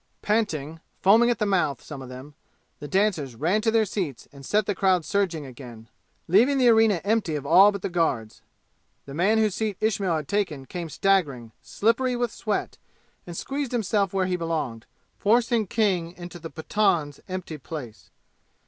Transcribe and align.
Panting 0.23 0.79
foaming 1.03 1.29
at 1.29 1.37
the 1.37 1.45
mouth, 1.45 1.79
some 1.79 2.01
of 2.01 2.09
them 2.09 2.33
the 2.79 2.87
dancers 2.87 3.35
ran 3.35 3.61
to 3.61 3.69
their 3.69 3.85
seats 3.85 4.27
and 4.31 4.43
set 4.43 4.65
the 4.65 4.73
crowd 4.73 5.05
surging 5.05 5.45
again, 5.45 5.89
leaving 6.27 6.57
the 6.57 6.69
arena 6.69 7.01
empty 7.03 7.35
of 7.35 7.45
all 7.45 7.71
but 7.71 7.83
the 7.83 7.87
guards. 7.87 8.41
The 9.05 9.13
man 9.13 9.37
whose 9.37 9.53
seat 9.53 9.77
Ismail 9.79 10.15
had 10.15 10.27
taken 10.27 10.65
came 10.65 10.89
staggering, 10.89 11.51
slippery 11.61 12.15
with 12.15 12.31
sweat, 12.31 12.79
and 13.27 13.37
squeezed 13.37 13.73
himself 13.73 14.11
where 14.11 14.25
he 14.25 14.37
belonged, 14.37 14.87
forcing 15.19 15.67
King 15.67 16.13
into 16.13 16.39
the 16.39 16.49
Pathan's 16.49 17.19
empty 17.27 17.59
place. 17.59 18.09